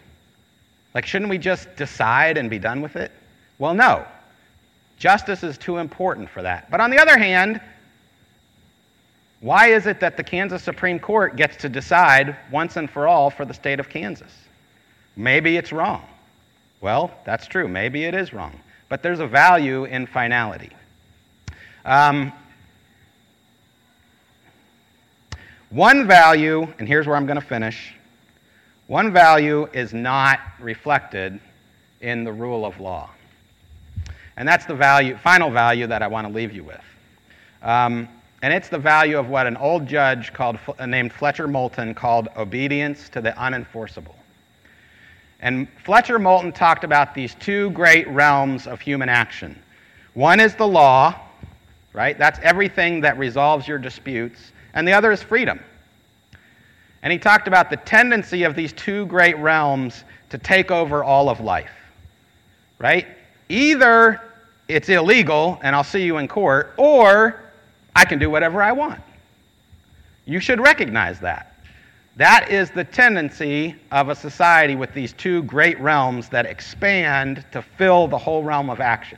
[0.94, 3.12] Like, shouldn't we just decide and be done with it?
[3.58, 4.06] Well, no.
[4.98, 6.70] Justice is too important for that.
[6.70, 7.62] But on the other hand,
[9.42, 13.30] why is it that the Kansas Supreme Court gets to decide once and for all
[13.30, 14.34] for the state of Kansas?
[15.16, 16.06] Maybe it's wrong.
[16.82, 17.68] Well, that's true.
[17.68, 18.60] Maybe it is wrong.
[18.90, 20.72] But there's a value in finality.
[21.86, 22.34] Um,
[25.70, 27.94] one value, and here's where I'm going to finish
[28.88, 31.40] one value is not reflected
[32.02, 33.12] in the rule of law.
[34.36, 36.82] And that's the value, final value that I want to leave you with.
[37.62, 38.10] Um,
[38.42, 42.30] and it's the value of what an old judge called, uh, named Fletcher Moulton called
[42.36, 44.16] obedience to the unenforceable.
[45.40, 49.62] And Fletcher Moulton talked about these two great realms of human action.
[50.16, 51.14] One is the law,
[51.94, 52.18] right?
[52.18, 54.52] That's everything that resolves your disputes.
[54.74, 55.60] And the other is freedom.
[57.02, 61.30] And he talked about the tendency of these two great realms to take over all
[61.30, 61.72] of life.
[62.78, 63.08] Right?
[63.50, 64.22] Either
[64.68, 67.42] it's illegal and I'll see you in court, or
[67.96, 69.02] I can do whatever I want.
[70.26, 71.56] You should recognize that.
[72.18, 77.62] That is the tendency of a society with these two great realms that expand to
[77.62, 79.18] fill the whole realm of action.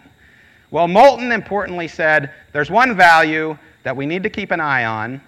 [0.71, 5.21] Well, Moulton importantly said there's one value that we need to keep an eye on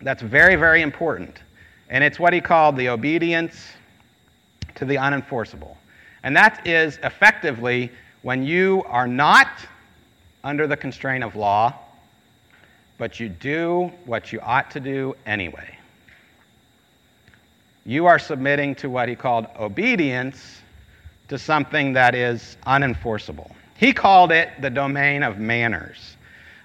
[0.00, 1.42] that's very, very important.
[1.90, 3.54] And it's what he called the obedience
[4.76, 5.76] to the unenforceable.
[6.22, 7.90] And that is effectively
[8.22, 9.48] when you are not
[10.42, 11.74] under the constraint of law,
[12.96, 15.76] but you do what you ought to do anyway.
[17.84, 20.62] You are submitting to what he called obedience
[21.28, 23.50] to something that is unenforceable.
[23.82, 26.16] He called it the domain of manners.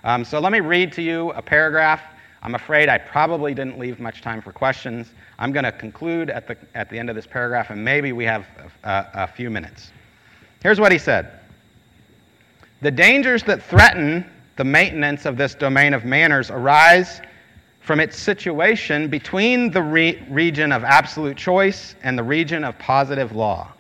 [0.03, 1.99] Um, so let me read to you a paragraph.
[2.43, 5.09] I'm afraid I probably didn't leave much time for questions.
[5.39, 8.23] I'm going to conclude at the, at the end of this paragraph, and maybe we
[8.25, 8.45] have
[8.83, 9.91] a, a few minutes.
[10.61, 11.39] Here's what he said
[12.83, 14.23] The dangers that threaten
[14.55, 17.19] the maintenance of this domain of manners arise
[17.79, 23.31] from its situation between the re- region of absolute choice and the region of positive
[23.35, 23.73] law.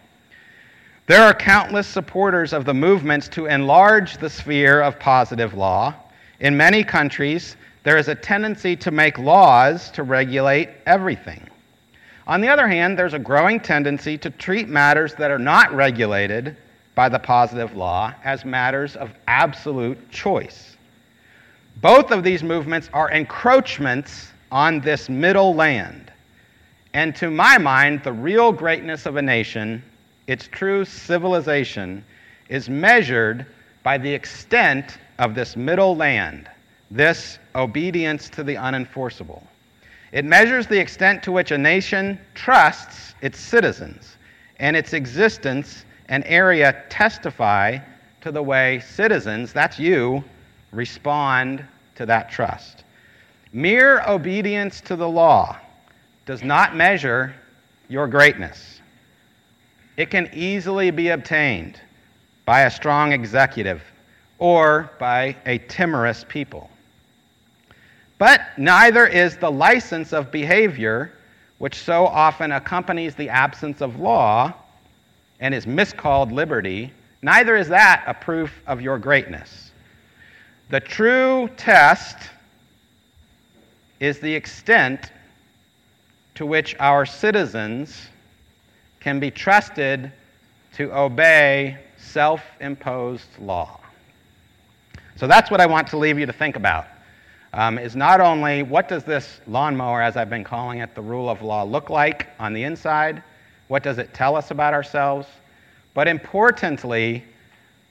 [1.07, 5.95] There are countless supporters of the movements to enlarge the sphere of positive law.
[6.41, 11.47] In many countries, there is a tendency to make laws to regulate everything.
[12.27, 16.57] On the other hand, there's a growing tendency to treat matters that are not regulated
[16.93, 20.75] by the positive law as matters of absolute choice.
[21.77, 26.11] Both of these movements are encroachments on this middle land.
[26.93, 29.81] And to my mind, the real greatness of a nation,
[30.27, 32.03] its true civilization,
[32.49, 33.45] is measured
[33.83, 36.49] by the extent of this middle land,
[36.91, 39.41] this obedience to the unenforceable.
[40.11, 44.17] It measures the extent to which a nation trusts its citizens,
[44.59, 47.79] and its existence and area testify
[48.21, 50.23] to the way citizens, that's you,
[50.71, 51.65] respond
[51.95, 52.83] to that trust.
[53.53, 55.57] Mere obedience to the law
[56.25, 57.33] does not measure
[57.87, 58.76] your greatness.
[59.97, 61.81] It can easily be obtained
[62.45, 63.83] by a strong executive
[64.37, 66.69] or by a timorous people.
[68.19, 71.11] But neither is the license of behavior,
[71.57, 74.53] which so often accompanies the absence of law
[75.39, 79.71] and is miscalled liberty, neither is that a proof of your greatness.
[80.69, 82.17] The true test
[83.99, 85.11] is the extent
[86.35, 88.09] to which our citizens
[89.07, 90.11] can be trusted
[90.73, 93.79] to obey self imposed law.
[95.15, 96.87] So that's what I want to leave you to think about.
[97.53, 101.29] Um, is not only what does this lawnmower, as I've been calling it, the rule
[101.29, 103.23] of law, look like on the inside?
[103.69, 105.25] What does it tell us about ourselves?
[105.93, 107.23] But importantly,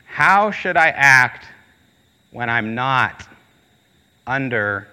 [0.05, 1.47] how should I act
[2.31, 3.27] when I'm not
[4.27, 4.87] under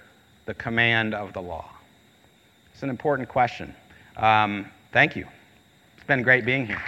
[0.45, 1.69] the command of the law?
[2.73, 3.75] It's an important question.
[4.15, 5.27] Um, thank you.
[6.03, 6.81] It's been great being here.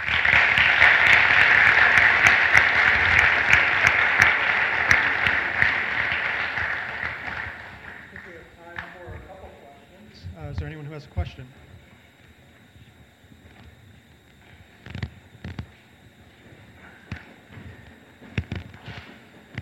[10.38, 11.48] Uh, is there anyone who has a question?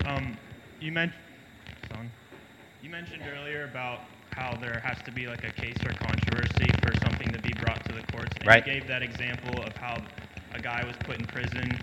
[0.05, 0.36] Um,
[0.80, 1.20] you mentioned,
[2.82, 4.00] you mentioned earlier about
[4.30, 7.84] how there has to be like a case or controversy for something to be brought
[7.84, 8.34] to the courts.
[8.45, 8.66] And Right.
[8.66, 9.97] you gave that example of how
[10.53, 11.78] a guy was put in prison,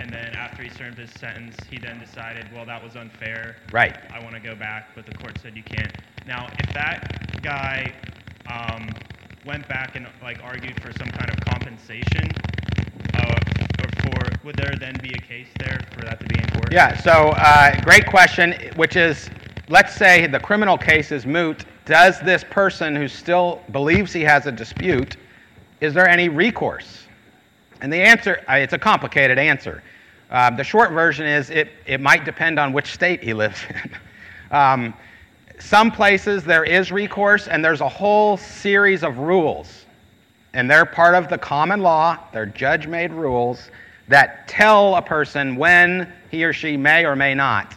[0.00, 3.56] and then after he served his sentence, he then decided, well, that was unfair.
[3.72, 3.94] Right.
[4.10, 5.92] I want to go back, but the court said you can't.
[6.26, 7.92] Now, if that guy
[8.50, 8.88] um,
[9.44, 12.30] went back and like argued for some kind of compensation,
[13.12, 13.38] uh,
[14.00, 16.72] for would there then be a case there for that to be enforced?
[16.72, 19.28] Yeah, so uh, great question, which is
[19.68, 21.66] let's say the criminal case is moot.
[21.84, 25.18] Does this person who still believes he has a dispute,
[25.80, 27.04] is there any recourse?
[27.80, 29.82] And the answer, it's a complicated answer.
[30.30, 33.90] Uh, the short version is it, it might depend on which state he lives in.
[34.56, 34.94] um,
[35.58, 39.86] some places there is recourse, and there's a whole series of rules.
[40.52, 43.70] And they're part of the common law, they're judge made rules
[44.08, 47.74] that tell a person when he or she may or may not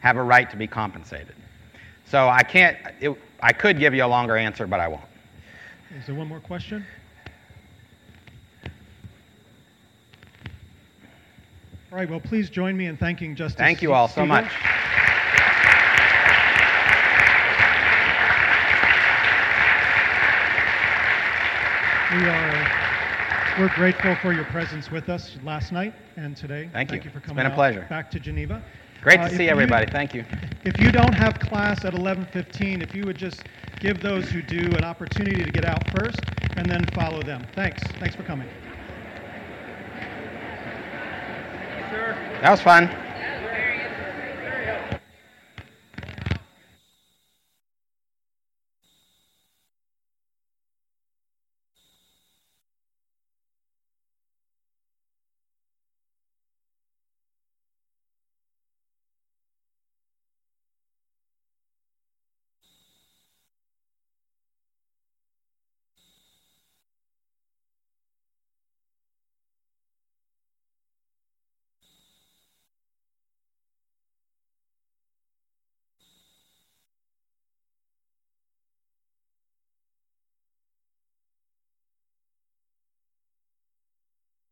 [0.00, 1.34] have a right to be compensated.
[2.06, 5.04] So I can't, it, I could give you a longer answer, but I won't.
[5.96, 6.84] Is there one more question?
[11.92, 14.46] All right, well, please join me in thanking Justice Thank you all so much.
[22.12, 26.68] We are, we're grateful for your presence with us last night and today.
[26.72, 26.94] Thank you.
[26.96, 27.86] Thank you for It's coming been a pleasure.
[27.88, 28.60] Back to Geneva.
[29.00, 29.86] Great Uh, to see you- everybody.
[29.86, 30.24] Thank you.
[30.64, 33.44] If you don't have class at 11:15, if you would just
[33.78, 36.20] give those who do an opportunity to get out first
[36.56, 37.46] and then follow them.
[37.54, 37.80] Thanks.
[38.00, 38.48] Thanks for coming.
[41.90, 42.88] That was fun.